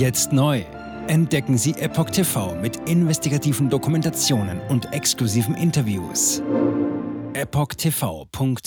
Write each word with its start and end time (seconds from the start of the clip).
Jetzt 0.00 0.32
neu. 0.32 0.64
Entdecken 1.08 1.58
Sie 1.58 1.72
Epoch 1.72 2.08
TV 2.08 2.54
mit 2.54 2.88
investigativen 2.88 3.68
Dokumentationen 3.68 4.58
und 4.70 4.94
exklusiven 4.94 5.54
Interviews. 5.54 6.42
EpochTV.de 7.34 8.64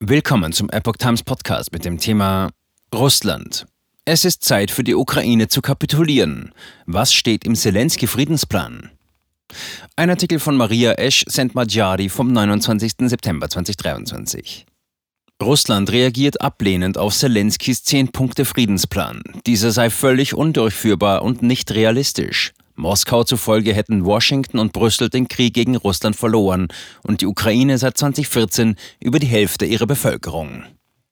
Willkommen 0.00 0.52
zum 0.52 0.68
Epoch 0.68 0.98
Times 0.98 1.22
Podcast 1.22 1.72
mit 1.72 1.86
dem 1.86 1.96
Thema 1.96 2.50
Russland. 2.94 3.64
Es 4.04 4.26
ist 4.26 4.44
Zeit 4.44 4.70
für 4.70 4.84
die 4.84 4.94
Ukraine 4.94 5.48
zu 5.48 5.62
kapitulieren. 5.62 6.52
Was 6.84 7.14
steht 7.14 7.46
im 7.46 7.54
Zelensky-Friedensplan? 7.54 8.90
Ein 9.96 10.10
Artikel 10.10 10.40
von 10.40 10.58
Maria 10.58 10.92
Esch 10.92 11.24
Sentmadjari 11.26 12.10
vom 12.10 12.30
29. 12.30 13.08
September 13.08 13.48
2023. 13.48 14.66
Russland 15.40 15.92
reagiert 15.92 16.40
ablehnend 16.40 16.98
auf 16.98 17.14
Zelenskys 17.14 17.84
10-Punkte-Friedensplan. 17.84 19.22
Dieser 19.46 19.70
sei 19.70 19.88
völlig 19.88 20.34
undurchführbar 20.34 21.22
und 21.22 21.42
nicht 21.42 21.70
realistisch. 21.70 22.52
Moskau 22.74 23.24
zufolge 23.24 23.72
hätten 23.72 24.04
Washington 24.04 24.58
und 24.58 24.72
Brüssel 24.72 25.10
den 25.10 25.28
Krieg 25.28 25.54
gegen 25.54 25.76
Russland 25.76 26.16
verloren 26.16 26.68
und 27.04 27.20
die 27.20 27.26
Ukraine 27.26 27.78
seit 27.78 27.96
2014 27.98 28.76
über 29.00 29.18
die 29.18 29.26
Hälfte 29.26 29.64
ihrer 29.64 29.86
Bevölkerung. 29.86 30.64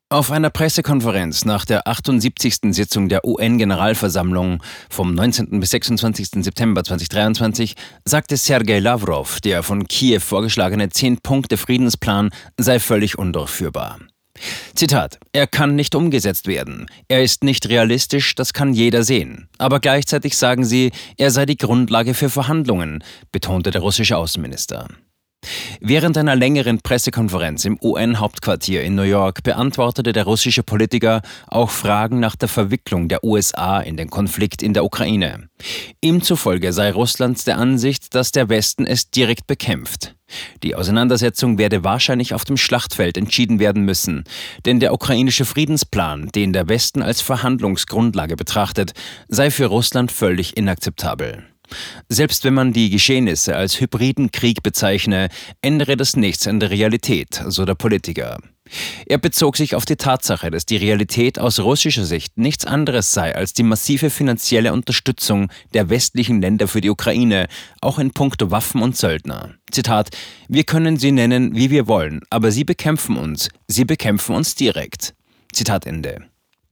Auf 0.09 0.31
einer 0.31 0.49
Pressekonferenz 0.49 1.43
nach 1.43 1.65
der 1.65 1.85
78. 1.87 2.73
Sitzung 2.73 3.09
der 3.09 3.25
UN-Generalversammlung 3.25 4.63
vom 4.89 5.13
19. 5.13 5.59
bis 5.59 5.71
26. 5.71 6.43
September 6.45 6.83
2023 6.83 7.75
sagte 8.05 8.37
Sergei 8.37 8.79
Lavrov, 8.79 9.41
der 9.41 9.63
von 9.63 9.85
Kiew 9.85 10.21
vorgeschlagene 10.21 10.87
10-Punkte-Friedensplan 10.87 12.29
sei 12.57 12.79
völlig 12.79 13.17
undurchführbar. 13.17 13.99
Zitat, 14.75 15.19
er 15.33 15.47
kann 15.47 15.75
nicht 15.75 15.95
umgesetzt 15.95 16.47
werden. 16.47 16.87
Er 17.07 17.23
ist 17.23 17.43
nicht 17.43 17.69
realistisch, 17.69 18.35
das 18.35 18.53
kann 18.53 18.73
jeder 18.73 19.03
sehen. 19.03 19.49
Aber 19.57 19.79
gleichzeitig 19.79 20.37
sagen 20.37 20.65
sie, 20.65 20.91
er 21.17 21.31
sei 21.31 21.45
die 21.45 21.57
Grundlage 21.57 22.13
für 22.13 22.29
Verhandlungen, 22.29 23.03
betonte 23.31 23.71
der 23.71 23.81
russische 23.81 24.17
Außenminister. 24.17 24.87
Während 25.79 26.17
einer 26.17 26.35
längeren 26.35 26.79
Pressekonferenz 26.81 27.65
im 27.65 27.77
UN-Hauptquartier 27.81 28.83
in 28.83 28.95
New 28.95 29.03
York 29.03 29.43
beantwortete 29.43 30.11
der 30.11 30.25
russische 30.25 30.63
Politiker 30.63 31.21
auch 31.47 31.69
Fragen 31.69 32.19
nach 32.19 32.35
der 32.35 32.49
Verwicklung 32.49 33.07
der 33.07 33.23
USA 33.23 33.79
in 33.79 33.95
den 33.95 34.09
Konflikt 34.09 34.63
in 34.63 34.73
der 34.73 34.83
Ukraine. 34.83 35.49
Ihm 36.01 36.21
zufolge 36.21 36.73
sei 36.73 36.91
Russland 36.91 37.45
der 37.47 37.57
Ansicht, 37.57 38.15
dass 38.15 38.31
der 38.31 38.49
Westen 38.49 38.85
es 38.85 39.11
direkt 39.11 39.47
bekämpft. 39.47 40.15
Die 40.63 40.75
Auseinandersetzung 40.75 41.57
werde 41.57 41.83
wahrscheinlich 41.83 42.33
auf 42.33 42.43
dem 42.43 42.57
Schlachtfeld 42.57 43.15
entschieden 43.17 43.59
werden 43.59 43.83
müssen, 43.83 44.23
denn 44.65 44.79
der 44.79 44.93
ukrainische 44.93 45.45
Friedensplan, 45.45 46.29
den 46.35 46.51
der 46.51 46.67
Westen 46.67 47.01
als 47.01 47.21
Verhandlungsgrundlage 47.21 48.35
betrachtet, 48.35 48.91
sei 49.29 49.51
für 49.51 49.67
Russland 49.67 50.11
völlig 50.11 50.57
inakzeptabel. 50.57 51.45
Selbst 52.09 52.43
wenn 52.43 52.53
man 52.53 52.73
die 52.73 52.89
Geschehnisse 52.89 53.55
als 53.55 53.79
hybriden 53.79 54.31
Krieg 54.31 54.63
bezeichne, 54.63 55.29
ändere 55.61 55.97
das 55.97 56.15
nichts 56.15 56.47
an 56.47 56.59
der 56.59 56.71
Realität, 56.71 57.43
so 57.47 57.65
der 57.65 57.75
Politiker. 57.75 58.37
Er 59.05 59.17
bezog 59.17 59.57
sich 59.57 59.75
auf 59.75 59.85
die 59.85 59.95
Tatsache, 59.95 60.51
dass 60.51 60.65
die 60.65 60.77
Realität 60.77 61.39
aus 61.39 61.59
russischer 61.59 62.05
Sicht 62.05 62.37
nichts 62.37 62.65
anderes 62.65 63.13
sei 63.13 63.33
als 63.35 63.53
die 63.53 63.63
massive 63.63 64.09
finanzielle 64.09 64.73
Unterstützung 64.73 65.49
der 65.73 65.89
westlichen 65.89 66.41
Länder 66.41 66.67
für 66.67 66.81
die 66.81 66.89
Ukraine, 66.89 67.47
auch 67.81 67.99
in 67.99 68.11
puncto 68.11 68.51
Waffen 68.51 68.81
und 68.81 68.97
Söldner. 68.97 69.53
Zitat: 69.71 70.09
Wir 70.47 70.63
können 70.63 70.97
sie 70.97 71.11
nennen, 71.11 71.55
wie 71.55 71.69
wir 71.69 71.87
wollen, 71.87 72.21
aber 72.29 72.51
sie 72.51 72.63
bekämpfen 72.63 73.17
uns. 73.17 73.49
Sie 73.67 73.85
bekämpfen 73.85 74.35
uns 74.35 74.55
direkt. 74.55 75.13
Zitat 75.53 75.85
Ende. 75.85 76.27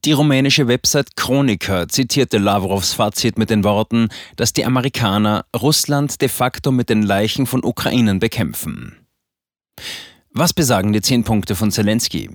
Die 0.06 0.12
rumänische 0.12 0.68
Website 0.68 1.16
Chronica 1.16 1.88
zitierte 1.88 2.38
Lavrovs 2.38 2.92
Fazit 2.92 3.38
mit 3.38 3.50
den 3.50 3.64
Worten, 3.64 4.08
dass 4.36 4.52
die 4.52 4.64
Amerikaner 4.64 5.44
Russland 5.60 6.22
de 6.22 6.28
facto 6.28 6.70
mit 6.70 6.90
den 6.90 7.02
Leichen 7.02 7.44
von 7.44 7.64
Ukrainern 7.64 8.20
bekämpfen. 8.20 9.04
Was 10.30 10.52
besagen 10.52 10.92
die 10.92 11.00
zehn 11.00 11.24
Punkte 11.24 11.56
von 11.56 11.72
Zelensky? 11.72 12.30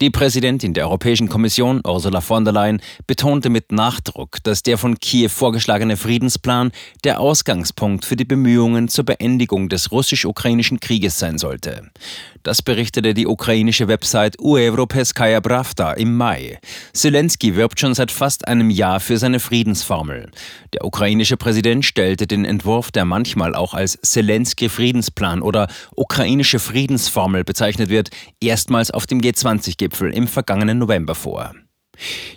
Die 0.00 0.10
Präsidentin 0.10 0.74
der 0.74 0.86
Europäischen 0.86 1.28
Kommission, 1.28 1.80
Ursula 1.86 2.20
von 2.20 2.44
der 2.44 2.52
Leyen, 2.52 2.82
betonte 3.06 3.48
mit 3.48 3.70
Nachdruck, 3.70 4.38
dass 4.42 4.64
der 4.64 4.76
von 4.76 4.98
Kiew 4.98 5.28
vorgeschlagene 5.28 5.96
Friedensplan 5.96 6.72
der 7.04 7.20
Ausgangspunkt 7.20 8.04
für 8.04 8.16
die 8.16 8.24
Bemühungen 8.24 8.88
zur 8.88 9.04
Beendigung 9.04 9.68
des 9.68 9.92
russisch-ukrainischen 9.92 10.80
Krieges 10.80 11.20
sein 11.20 11.38
sollte. 11.38 11.92
Das 12.42 12.60
berichtete 12.60 13.14
die 13.14 13.28
ukrainische 13.28 13.86
Website 13.86 14.36
Uevropeskaya 14.40 15.40
Pravda 15.40 15.92
im 15.92 16.16
Mai. 16.16 16.58
Zelensky 16.92 17.54
wirbt 17.54 17.78
schon 17.78 17.94
seit 17.94 18.10
fast 18.10 18.48
einem 18.48 18.70
Jahr 18.70 18.98
für 18.98 19.16
seine 19.16 19.38
Friedensformel. 19.38 20.28
Der 20.72 20.84
ukrainische 20.84 21.36
Präsident 21.36 21.84
stellte 21.84 22.26
den 22.26 22.44
Entwurf, 22.44 22.90
der 22.90 23.04
manchmal 23.04 23.54
auch 23.54 23.74
als 23.74 23.98
Zelensky-Friedensplan 24.02 25.40
oder 25.40 25.68
ukrainische 25.94 26.58
Friedensformel 26.58 27.44
bezeichnet 27.44 27.90
wird, 27.90 28.10
erstmals 28.40 28.90
auf 28.90 29.06
dem 29.06 29.20
G20-Gipfel 29.20 29.83
G20-Gipfel 29.84 30.12
im 30.12 30.26
vergangenen 30.26 30.78
November 30.78 31.14
vor. 31.14 31.52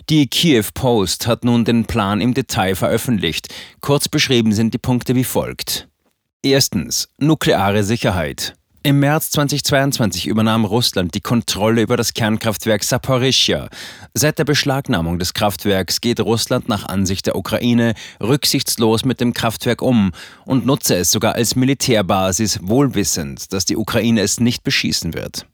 Die 0.08 0.28
Kiew 0.28 0.66
Post 0.72 1.26
hat 1.26 1.44
nun 1.44 1.64
den 1.64 1.84
Plan 1.84 2.20
im 2.20 2.32
Detail 2.32 2.76
veröffentlicht. 2.76 3.48
Kurz 3.80 4.08
beschrieben 4.08 4.52
sind 4.52 4.72
die 4.72 4.78
Punkte 4.78 5.14
wie 5.14 5.24
folgt. 5.24 5.88
Erstens 6.42 7.08
nukleare 7.18 7.82
Sicherheit. 7.82 8.54
Im 8.84 9.00
März 9.00 9.30
2022 9.32 10.28
übernahm 10.28 10.64
Russland 10.64 11.12
die 11.12 11.20
Kontrolle 11.20 11.82
über 11.82 11.96
das 11.96 12.14
Kernkraftwerk 12.14 12.84
Saporischja. 12.84 13.68
Seit 14.14 14.38
der 14.38 14.44
Beschlagnahmung 14.44 15.18
des 15.18 15.34
Kraftwerks 15.34 16.00
geht 16.00 16.20
Russland 16.20 16.68
nach 16.68 16.86
Ansicht 16.86 17.26
der 17.26 17.34
Ukraine 17.34 17.94
rücksichtslos 18.22 19.04
mit 19.04 19.20
dem 19.20 19.34
Kraftwerk 19.34 19.82
um 19.82 20.12
und 20.44 20.64
nutze 20.64 20.94
es 20.94 21.10
sogar 21.10 21.34
als 21.34 21.56
Militärbasis, 21.56 22.60
wohlwissend, 22.62 23.52
dass 23.52 23.64
die 23.64 23.76
Ukraine 23.76 24.20
es 24.20 24.38
nicht 24.38 24.62
beschießen 24.62 25.12
wird. 25.12 25.44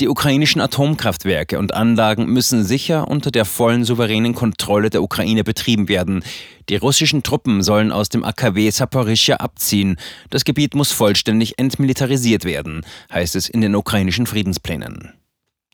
Die 0.00 0.08
ukrainischen 0.08 0.60
Atomkraftwerke 0.60 1.58
und 1.58 1.74
Anlagen 1.74 2.26
müssen 2.26 2.64
sicher 2.64 3.08
unter 3.08 3.30
der 3.30 3.44
vollen 3.44 3.84
souveränen 3.84 4.34
Kontrolle 4.34 4.88
der 4.88 5.02
Ukraine 5.02 5.44
betrieben 5.44 5.88
werden. 5.88 6.24
Die 6.68 6.76
russischen 6.76 7.22
Truppen 7.22 7.62
sollen 7.62 7.92
aus 7.92 8.08
dem 8.08 8.24
AKW 8.24 8.70
Saporischja 8.70 9.36
abziehen. 9.36 9.96
Das 10.30 10.44
Gebiet 10.44 10.74
muss 10.74 10.92
vollständig 10.92 11.58
entmilitarisiert 11.58 12.44
werden, 12.44 12.86
heißt 13.12 13.36
es 13.36 13.48
in 13.48 13.60
den 13.60 13.74
ukrainischen 13.74 14.26
Friedensplänen. 14.26 15.12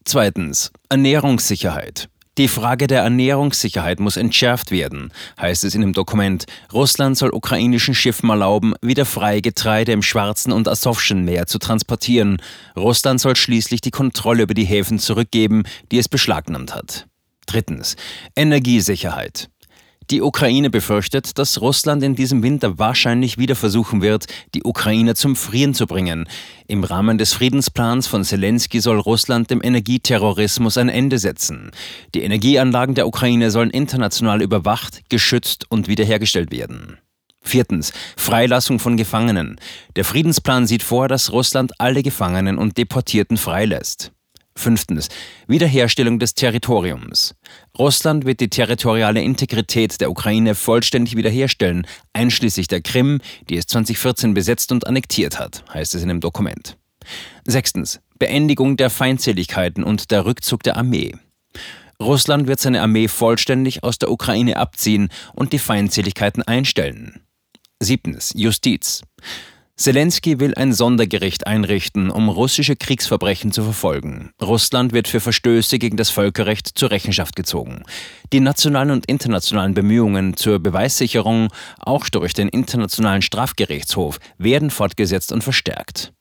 Zweitens. 0.04 0.72
Ernährungssicherheit. 0.88 2.09
Die 2.38 2.48
Frage 2.48 2.86
der 2.86 3.00
Ernährungssicherheit 3.00 3.98
muss 3.98 4.19
entschärft 4.19 4.70
werden, 4.70 5.10
heißt 5.41 5.64
es 5.64 5.74
in 5.74 5.80
dem 5.80 5.94
Dokument. 5.94 6.44
Russland 6.70 7.16
soll 7.16 7.30
ukrainischen 7.30 7.94
Schiffen 7.94 8.28
erlauben, 8.28 8.74
wieder 8.82 9.06
frei 9.06 9.41
Getreide 9.41 9.92
im 9.92 10.02
Schwarzen 10.02 10.52
und 10.52 10.69
Asowschen 10.69 11.24
Meer 11.24 11.47
zu 11.47 11.58
transportieren. 11.58 12.36
Russland 12.76 13.22
soll 13.22 13.36
schließlich 13.36 13.80
die 13.80 13.91
Kontrolle 13.91 14.42
über 14.42 14.52
die 14.52 14.66
Häfen 14.66 14.98
zurückgeben, 14.98 15.62
die 15.91 15.97
es 15.97 16.10
beschlagnahmt 16.10 16.74
hat. 16.74 17.06
Drittens. 17.47 17.97
Energiesicherheit. 18.34 19.48
Die 20.11 20.22
Ukraine 20.22 20.71
befürchtet, 20.71 21.37
dass 21.37 21.61
Russland 21.61 22.03
in 22.05 22.15
diesem 22.15 22.44
Winter 22.44 22.78
wahrscheinlich 22.78 23.39
wieder 23.39 23.56
versuchen 23.56 24.03
wird, 24.03 24.27
die 24.55 24.62
Ukraine 24.62 25.17
zum 25.17 25.34
Frieren 25.34 25.75
zu 25.75 25.89
bringen. 25.89 26.28
Im 26.69 26.84
Rahmen 26.84 27.19
des 27.19 27.33
Friedensplans 27.33 28.06
von 28.06 28.22
Zelensky 28.22 28.81
soll 28.81 29.00
Russland 29.00 29.50
dem 29.50 29.61
Energieterrorismus 29.62 30.78
ein 30.78 30.89
Ende 30.89 31.19
setzen. 31.19 31.72
Die 32.15 32.22
Energieanlagen 32.22 32.95
der 32.95 33.09
Ukraine 33.09 33.50
sollen 33.50 33.71
international 33.71 34.43
überwacht, 34.43 35.03
geschützt 35.09 35.66
und 35.71 35.89
wiederhergestellt 35.89 36.53
werden. 36.53 36.99
Viertens. 37.43 37.93
Freilassung 38.16 38.78
von 38.78 38.97
Gefangenen. 38.97 39.59
Der 39.97 40.05
Friedensplan 40.05 40.66
sieht 40.66 40.83
vor, 40.83 41.09
dass 41.09 41.33
Russland 41.33 41.72
alle 41.81 42.03
Gefangenen 42.03 42.59
und 42.59 42.78
Deportierten 42.78 43.37
freilässt. 43.37 44.12
Fünftens. 44.56 45.09
Wiederherstellung 45.47 46.19
des 46.19 46.34
Territoriums. 46.34 47.34
Russland 47.78 48.25
wird 48.25 48.41
die 48.41 48.49
territoriale 48.49 49.22
Integrität 49.22 50.01
der 50.01 50.10
Ukraine 50.10 50.54
vollständig 50.54 51.15
wiederherstellen, 51.16 51.86
einschließlich 52.15 52.66
der 52.66 52.80
Krim, 52.80 53.21
die 53.48 53.57
es 53.57 53.66
2014 53.66 54.34
besetzt 54.34 54.72
und 54.72 54.86
annektiert 54.86 55.39
hat, 55.39 55.65
heißt 55.72 55.95
es 55.95 56.03
in 56.03 56.09
dem 56.09 56.21
Dokument. 56.21 56.77
Sechstens. 57.47 58.01
Beendigung 58.19 58.77
der 58.77 58.89
Feindseligkeiten 58.89 59.84
und 59.84 60.10
der 60.10 60.25
Rückzug 60.25 60.63
der 60.63 60.77
Armee. 60.77 61.15
Russland 62.01 62.47
wird 62.47 62.60
seine 62.60 62.83
Armee 62.83 63.09
vollständig 63.09 63.84
aus 63.84 63.98
der 63.98 64.10
Ukraine 64.10 64.57
abziehen 64.57 65.10
und 65.34 65.53
die 65.53 65.59
Feindseligkeiten 65.59 66.42
einstellen. 66.42 67.21
Siebtens. 67.80 68.33
Justiz. 68.34 69.03
Zelensky 69.78 70.41
will 70.41 70.55
ein 70.55 70.73
Sondergericht 70.73 71.47
einrichten, 71.47 72.11
um 72.11 72.31
russische 72.31 72.77
Kriegsverbrechen 72.77 73.53
zu 73.53 73.63
verfolgen. 73.63 74.31
Russland 74.43 74.95
wird 74.95 75.07
für 75.07 75.21
Verstöße 75.21 75.78
gegen 75.78 75.99
das 75.99 76.09
Völkerrecht 76.09 76.78
zur 76.78 76.91
Rechenschaft 76.91 77.37
gezogen. 77.37 77.83
Die 78.33 78.41
nationalen 78.41 78.91
und 78.91 79.05
internationalen 79.05 79.75
Bemühungen 79.75 80.34
zur 80.34 80.61
Beweissicherung, 80.61 81.53
auch 81.78 82.09
durch 82.09 82.33
den 82.33 82.49
Internationalen 82.49 83.21
Strafgerichtshof, 83.21 84.19
werden 84.39 84.71
fortgesetzt 84.71 85.31
und 85.31 85.45
verstärkt. 85.45 86.15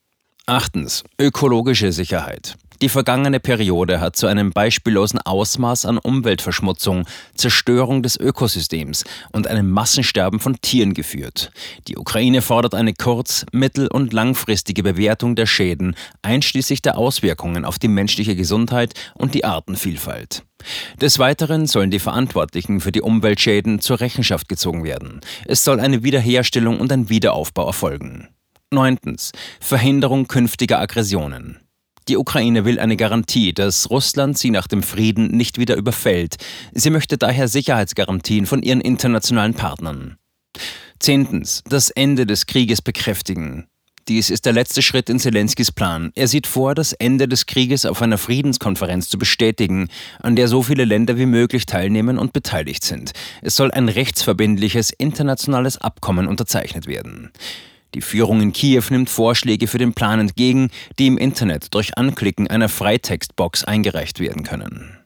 Achtens. 0.45 1.05
Ökologische 1.17 1.93
Sicherheit. 1.93 2.57
Die 2.81 2.89
vergangene 2.89 3.39
Periode 3.39 3.99
hat 3.99 4.15
zu 4.15 4.27
einem 4.27 4.51
beispiellosen 4.51 5.19
Ausmaß 5.19 5.85
an 5.85 5.97
Umweltverschmutzung, 5.97 7.05
Zerstörung 7.35 8.03
des 8.03 8.17
Ökosystems 8.17 9.05
und 9.31 9.47
einem 9.47 9.69
Massensterben 9.71 10.39
von 10.39 10.59
Tieren 10.61 10.93
geführt. 10.93 11.51
Die 11.87 11.97
Ukraine 11.97 12.41
fordert 12.41 12.75
eine 12.75 12.93
kurz-, 12.93 13.45
mittel- 13.51 13.87
und 13.87 14.13
langfristige 14.13 14.83
Bewertung 14.83 15.35
der 15.35 15.45
Schäden, 15.45 15.95
einschließlich 16.21 16.81
der 16.81 16.97
Auswirkungen 16.97 17.65
auf 17.65 17.79
die 17.79 17.87
menschliche 17.87 18.35
Gesundheit 18.35 18.93
und 19.13 19.33
die 19.33 19.45
Artenvielfalt. 19.45 20.43
Des 20.99 21.19
Weiteren 21.19 21.67
sollen 21.67 21.91
die 21.91 21.99
Verantwortlichen 21.99 22.81
für 22.81 22.91
die 22.91 23.01
Umweltschäden 23.01 23.79
zur 23.79 23.99
Rechenschaft 23.99 24.49
gezogen 24.49 24.83
werden. 24.83 25.21
Es 25.45 25.63
soll 25.63 25.79
eine 25.79 26.03
Wiederherstellung 26.03 26.79
und 26.79 26.91
ein 26.91 27.09
Wiederaufbau 27.09 27.67
erfolgen. 27.67 28.29
Neuntens. 28.71 29.31
Verhinderung 29.59 30.27
künftiger 30.27 30.79
Aggressionen. 30.79 31.64
Die 32.07 32.17
Ukraine 32.17 32.65
will 32.65 32.79
eine 32.79 32.97
Garantie, 32.97 33.51
dass 33.51 33.89
Russland 33.89 34.37
sie 34.37 34.51
nach 34.51 34.67
dem 34.67 34.83
Frieden 34.83 35.31
nicht 35.31 35.57
wieder 35.57 35.75
überfällt. 35.75 36.35
Sie 36.71 36.91
möchte 36.91 37.17
daher 37.17 37.47
Sicherheitsgarantien 37.47 38.45
von 38.45 38.61
ihren 38.61 38.81
internationalen 38.81 39.55
Partnern. 39.55 40.17
Zehntens. 40.99 41.63
Das 41.67 41.89
Ende 41.89 42.25
des 42.25 42.45
Krieges 42.45 42.81
bekräftigen. 42.81 43.67
Dies 44.07 44.29
ist 44.29 44.45
der 44.45 44.53
letzte 44.53 44.83
Schritt 44.83 45.09
in 45.09 45.19
Zelenskis 45.19 45.71
Plan. 45.71 46.11
Er 46.13 46.27
sieht 46.27 46.45
vor, 46.45 46.75
das 46.75 46.93
Ende 46.93 47.27
des 47.27 47.47
Krieges 47.47 47.87
auf 47.87 48.03
einer 48.03 48.19
Friedenskonferenz 48.19 49.09
zu 49.09 49.17
bestätigen, 49.17 49.87
an 50.21 50.35
der 50.35 50.47
so 50.47 50.61
viele 50.61 50.85
Länder 50.85 51.17
wie 51.17 51.25
möglich 51.25 51.65
teilnehmen 51.65 52.19
und 52.19 52.31
beteiligt 52.31 52.83
sind. 52.83 53.13
Es 53.41 53.55
soll 53.55 53.71
ein 53.71 53.89
rechtsverbindliches 53.89 54.91
internationales 54.91 55.79
Abkommen 55.79 56.27
unterzeichnet 56.27 56.85
werden. 56.85 57.31
Die 57.95 58.01
Führung 58.01 58.41
in 58.41 58.51
Kiew 58.51 58.83
nimmt 58.89 59.09
Vorschläge 59.09 59.67
für 59.67 59.77
den 59.77 59.93
Plan 59.93 60.19
entgegen, 60.19 60.69
die 60.99 61.07
im 61.07 61.17
Internet 61.17 61.73
durch 61.73 61.97
Anklicken 61.97 62.47
einer 62.49 62.67
Freitextbox 62.67 63.63
eingereicht 63.63 64.19
werden 64.19 64.43
können. 64.43 64.97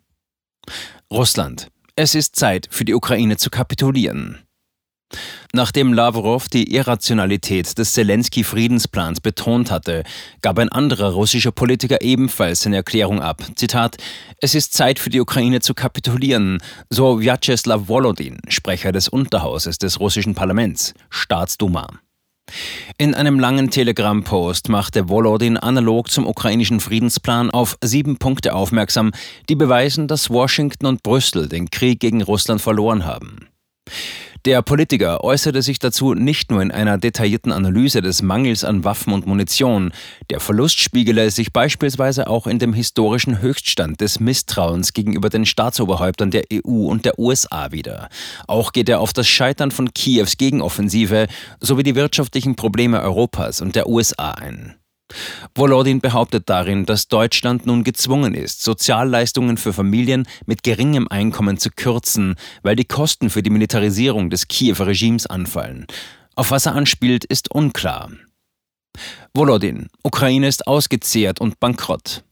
Russland. 1.12 1.68
Es 1.95 2.15
ist 2.15 2.36
Zeit 2.36 2.68
für 2.71 2.86
die 2.86 2.95
Ukraine 2.95 3.38
zu 3.38 3.51
kapitulieren. 3.51 4.39
Nachdem 5.53 5.94
Lavrov 5.94 6.50
die 6.50 6.74
Irrationalität 6.74 7.77
des 7.77 7.94
Zelensky-Friedensplans 7.94 9.21
betont 9.21 9.69
hatte, 9.69 10.03
gab 10.41 10.57
ein 10.57 10.69
anderer 10.69 11.12
russischer 11.12 11.51
Politiker 11.51 12.01
ebenfalls 12.01 12.62
seine 12.62 12.77
Erklärung 12.77 13.21
ab. 13.21 13.44
Zitat: 13.56 13.97
Es 14.41 14.56
ist 14.56 14.74
Zeit 14.74 14.97
für 14.97 15.12
die 15.12 15.21
Ukraine 15.21 15.59
zu 15.59 15.75
kapitulieren, 15.75 16.57
so 16.89 17.21
Vyacheslav 17.21 17.88
Volodin, 17.88 18.39
Sprecher 18.47 18.91
des 18.91 19.09
Unterhauses 19.09 19.77
des 19.77 20.00
russischen 20.00 20.33
Parlaments, 20.33 20.95
Staatsduma. 21.12 21.88
In 22.98 23.13
einem 23.16 23.40
langen 23.40 23.69
Telegram-Post 23.69 24.69
machte 24.69 25.10
Volodin 25.10 25.57
analog 25.57 26.10
zum 26.10 26.28
ukrainischen 26.28 26.80
Friedensplan 26.80 27.50
auf 27.50 27.78
sieben 27.84 28.18
Punkte 28.18 28.54
aufmerksam, 28.54 29.12
die 29.50 29.56
beweisen, 29.56 30.07
dass 30.07 30.30
Washington 30.30 30.86
und 30.86 31.04
Brüssel 31.04 31.48
den 31.48 31.69
Krieg 31.69 32.00
gegen 32.00 32.22
Russland 32.22 32.62
verloren 32.62 33.06
haben. 33.06 33.48
Der 34.45 34.62
Politiker 34.62 35.21
äußerte 35.21 35.62
sich 35.62 35.80
dazu 35.80 36.13
nicht 36.13 36.50
nur 36.50 36.62
in 36.62 36.71
einer 36.71 36.97
detaillierten 36.97 37.51
Analyse 37.51 38.01
des 38.01 38.21
Mangels 38.21 38.63
an 38.63 38.86
Waffen 38.86 39.12
und 39.12 39.27
Munition, 39.27 39.91
der 40.30 40.39
Verlust 40.39 40.80
spiegele 40.80 41.30
sich 41.30 41.51
beispielsweise 41.51 42.27
auch 42.27 42.47
in 42.47 42.57
dem 42.57 42.71
historischen 42.71 43.41
Höchststand 43.41 44.00
des 44.00 44.21
Misstrauens 44.21 44.94
gegenüber 44.94 45.30
den 45.30 45.45
Staatsoberhäuptern 45.45 46.31
der 46.31 46.44
EU 46.53 46.88
und 46.88 47.03
der 47.03 47.19
USA 47.19 47.74
wider. 47.74 48.07
Auch 48.47 48.71
geht 48.71 48.88
er 48.88 49.01
auf 49.01 49.12
das 49.12 49.27
Scheitern 49.27 49.71
von 49.71 49.94
Kiews 49.94 50.38
Gegenoffensive 50.38 51.27
sowie 51.59 51.83
die 51.83 51.95
wirtschaftlichen 51.95 52.56
Probleme 52.56 53.01
Europas 53.01 53.59
und 53.59 53.75
der 53.75 53.89
USA 53.89 54.31
ein. 54.31 54.78
Volodin 55.56 56.01
behauptet 56.01 56.50
darin, 56.50 56.85
dass 56.85 57.07
Deutschland 57.07 57.65
nun 57.65 57.83
gezwungen 57.83 58.35
ist, 58.35 58.63
Sozialleistungen 58.63 59.57
für 59.57 59.73
Familien 59.73 60.27
mit 60.45 60.63
geringem 60.63 61.07
Einkommen 61.07 61.57
zu 61.57 61.69
kürzen, 61.71 62.35
weil 62.61 62.75
die 62.75 62.85
Kosten 62.85 63.29
für 63.29 63.44
die 63.44 63.50
Militarisierung 63.50 64.29
des 64.29 64.47
Kiewer 64.47 64.88
Regimes 64.88 65.25
anfallen. 65.25 65.88
Auf 66.35 66.51
was 66.51 66.65
er 66.65 66.75
anspielt, 66.75 67.25
ist 67.25 67.51
unklar. 67.51 68.11
Volodin, 69.33 69.88
Ukraine 70.03 70.47
ist 70.47 70.67
ausgezehrt 70.67 71.41
und 71.41 71.59
bankrott. 71.59 72.23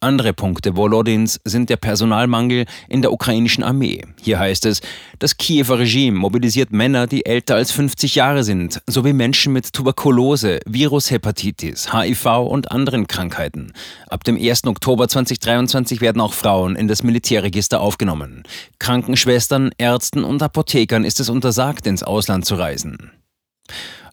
Andere 0.00 0.34
Punkte 0.34 0.76
Volodins 0.76 1.40
sind 1.44 1.70
der 1.70 1.78
Personalmangel 1.78 2.66
in 2.88 3.00
der 3.00 3.12
ukrainischen 3.12 3.64
Armee. 3.64 4.02
Hier 4.20 4.38
heißt 4.38 4.66
es, 4.66 4.82
das 5.18 5.38
Kiewer 5.38 5.78
Regime 5.78 6.18
mobilisiert 6.18 6.70
Männer, 6.70 7.06
die 7.06 7.24
älter 7.24 7.54
als 7.54 7.72
50 7.72 8.14
Jahre 8.14 8.44
sind, 8.44 8.82
sowie 8.86 9.14
Menschen 9.14 9.54
mit 9.54 9.72
Tuberkulose, 9.72 10.60
Virushepatitis, 10.66 11.94
HIV 11.94 12.26
und 12.46 12.70
anderen 12.70 13.06
Krankheiten. 13.06 13.72
Ab 14.08 14.24
dem 14.24 14.36
1. 14.36 14.66
Oktober 14.66 15.08
2023 15.08 16.02
werden 16.02 16.20
auch 16.20 16.34
Frauen 16.34 16.76
in 16.76 16.88
das 16.88 17.02
Militärregister 17.02 17.80
aufgenommen. 17.80 18.42
Krankenschwestern, 18.78 19.70
Ärzten 19.78 20.24
und 20.24 20.42
Apothekern 20.42 21.04
ist 21.04 21.20
es 21.20 21.30
untersagt, 21.30 21.86
ins 21.86 22.02
Ausland 22.02 22.44
zu 22.44 22.56
reisen. 22.56 23.12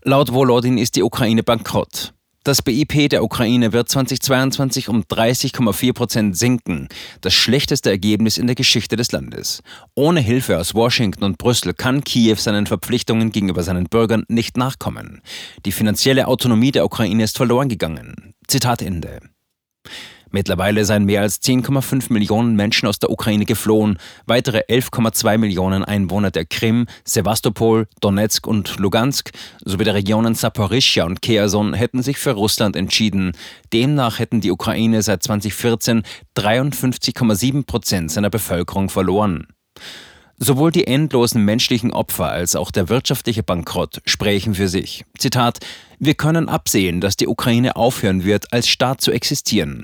Laut 0.04 0.34
Volodin 0.34 0.78
ist 0.78 0.96
die 0.96 1.04
Ukraine 1.04 1.44
bankrott. 1.44 2.14
Das 2.46 2.62
BIP 2.62 3.10
der 3.10 3.24
Ukraine 3.24 3.72
wird 3.72 3.88
2022 3.88 4.90
um 4.90 5.04
30,4 5.04 5.94
Prozent 5.94 6.38
sinken, 6.38 6.90
das 7.22 7.34
schlechteste 7.34 7.90
Ergebnis 7.90 8.38
in 8.38 8.48
der 8.48 8.56
Geschichte 8.56 8.98
des 8.98 9.14
Landes. 9.14 9.64
Ohne 9.96 10.20
Hilfe 10.20 10.60
aus 10.60 10.76
Washington 10.76 11.24
und 11.24 11.38
Brüssel 11.38 11.74
kann 11.74 12.04
Kiew 12.04 12.36
seinen 12.36 12.68
Verpflichtungen 12.68 13.32
gegenüber 13.32 13.64
seinen 13.64 13.86
Bürgern 13.86 14.26
nicht 14.28 14.58
nachkommen. 14.58 15.22
Die 15.66 15.72
finanzielle 15.72 16.28
Autonomie 16.28 16.74
der 16.74 16.84
Ukraine 16.84 17.24
ist 17.24 17.38
verloren 17.38 17.70
gegangen. 17.70 18.34
Zitat 18.46 18.82
Ende. 18.82 19.22
Mittlerweile 20.36 20.84
seien 20.84 21.06
mehr 21.06 21.22
als 21.22 21.44
10,5 21.44 22.12
Millionen 22.12 22.56
Menschen 22.56 22.88
aus 22.88 22.98
der 22.98 23.12
Ukraine 23.12 23.46
geflohen. 23.46 24.00
Weitere 24.26 24.62
11,2 24.68 25.38
Millionen 25.38 25.84
Einwohner 25.84 26.32
der 26.32 26.46
Krim, 26.46 26.88
Sevastopol, 27.06 27.88
Donetsk 28.02 28.48
und 28.48 28.80
Lugansk 28.80 29.30
sowie 29.64 29.84
der 29.84 29.94
Regionen 29.94 30.34
Saporischja 30.34 31.06
und 31.06 31.22
Kherson 31.22 31.76
hätten 31.76 32.02
sich 32.02 32.18
für 32.18 32.32
Russland 32.32 32.76
entschieden. 32.76 33.34
Demnach 33.72 34.18
hätten 34.18 34.42
die 34.42 34.50
Ukraine 34.50 35.04
seit 35.04 35.22
2014 35.22 36.02
53,7 36.36 37.68
Prozent 37.68 38.10
seiner 38.10 38.32
Bevölkerung 38.32 38.90
verloren. 38.90 39.46
Sowohl 40.40 40.72
die 40.72 40.88
endlosen 40.88 41.46
menschlichen 41.46 41.94
Opfer 41.94 42.32
als 42.32 42.56
auch 42.56 42.72
der 42.72 42.90
wirtschaftliche 42.90 43.44
Bankrott 43.44 44.02
sprechen 44.06 44.56
für 44.56 44.68
sich. 44.68 45.06
Zitat: 45.16 45.60
Wir 46.00 46.16
können 46.16 46.50
absehen, 46.50 47.02
dass 47.02 47.18
die 47.18 47.28
Ukraine 47.28 47.76
aufhören 47.76 48.24
wird, 48.24 48.52
als 48.52 48.68
Staat 48.68 49.00
zu 49.02 49.12
existieren. 49.12 49.84